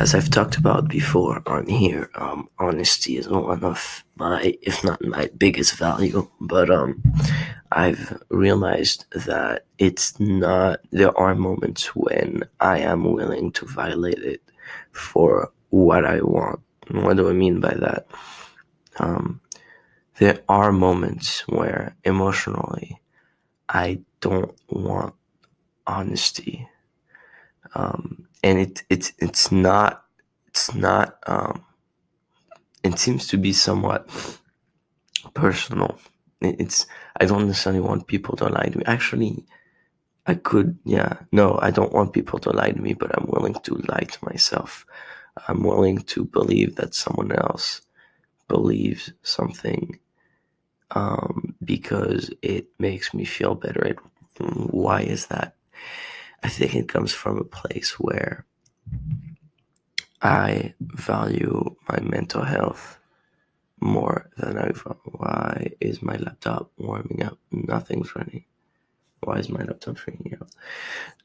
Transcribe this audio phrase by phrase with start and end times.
[0.00, 5.04] as I've talked about before on here, um, honesty is one of my, if not
[5.04, 6.26] my biggest value.
[6.40, 7.02] But um,
[7.70, 10.80] I've realized that it's not.
[10.90, 14.42] There are moments when I am willing to violate it
[14.92, 16.60] for what I want.
[16.90, 18.06] What do I mean by that?
[18.98, 19.42] Um,
[20.16, 22.98] there are moments where emotionally
[23.68, 25.14] I don't want
[25.86, 26.66] honesty.
[27.74, 30.04] Um, and it, it it's not
[30.48, 31.64] it's not um,
[32.84, 34.08] it seems to be somewhat
[35.34, 35.98] personal.
[36.42, 36.86] It's
[37.20, 38.84] I don't necessarily want people to lie to me.
[38.86, 39.44] Actually,
[40.26, 43.54] I could yeah no I don't want people to lie to me, but I'm willing
[43.64, 44.86] to lie to myself.
[45.48, 47.82] I'm willing to believe that someone else
[48.48, 49.98] believes something
[50.92, 53.84] um, because it makes me feel better.
[53.86, 53.98] It,
[54.38, 55.54] why is that?
[56.42, 58.46] I think it comes from a place where
[60.22, 62.98] I value my mental health
[63.80, 64.70] more than I.
[65.04, 67.38] Why is my laptop warming up?
[67.50, 68.44] Nothing's running.
[69.22, 70.50] Why is my laptop freaking out?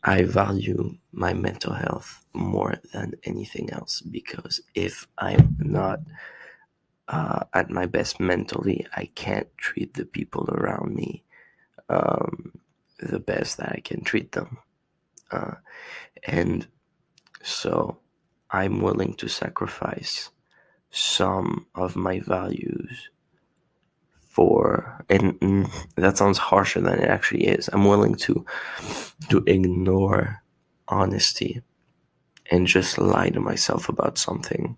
[0.04, 6.00] I value my mental health more than anything else because if I'm not
[7.08, 11.24] uh, at my best mentally, I can't treat the people around me
[11.90, 12.54] um,
[13.00, 14.58] the best that I can treat them.
[15.36, 15.56] Uh,
[16.26, 16.68] and
[17.44, 17.98] so
[18.52, 20.30] I'm willing to sacrifice
[20.92, 23.10] some of my values
[24.30, 27.70] for and, and that sounds harsher than it actually is.
[27.74, 28.46] I'm willing to
[29.30, 30.42] to ignore
[30.88, 31.62] honesty
[32.52, 34.78] and just lie to myself about something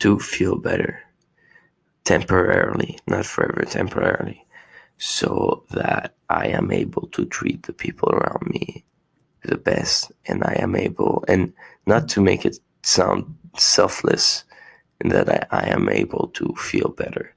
[0.00, 1.00] to feel better
[2.04, 4.44] temporarily not forever temporarily
[4.98, 8.84] so that i am able to treat the people around me
[9.50, 11.52] the best and i am able and
[11.86, 13.24] not to make it sound
[13.58, 14.44] selfless
[15.00, 17.34] and that I, I am able to feel better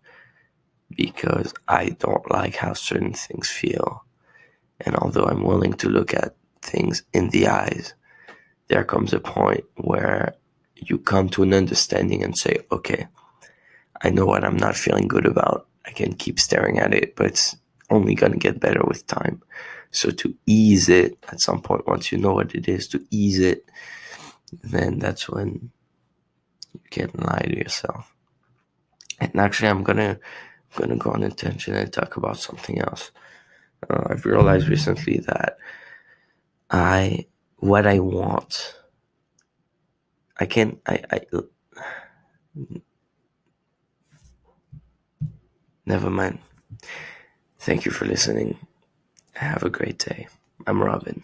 [0.95, 4.05] because I don't like how certain things feel.
[4.81, 7.93] And although I'm willing to look at things in the eyes,
[8.67, 10.35] there comes a point where
[10.75, 13.07] you come to an understanding and say, okay,
[14.01, 15.67] I know what I'm not feeling good about.
[15.85, 17.55] I can keep staring at it, but
[17.89, 19.41] only going to get better with time.
[19.91, 23.39] So to ease it at some point, once you know what it is, to ease
[23.39, 23.65] it,
[24.63, 25.71] then that's when
[26.73, 28.13] you can lie to yourself.
[29.19, 30.19] And actually, I'm gonna
[30.75, 33.11] gonna go on tangent and talk about something else.
[33.89, 35.57] Uh, I've realized recently that
[36.69, 37.27] I
[37.57, 38.75] what I want.
[40.39, 41.21] I can I I.
[45.85, 46.39] Never mind.
[47.63, 48.57] Thank you for listening.
[49.35, 50.27] Have a great day.
[50.67, 51.23] I'm Robin.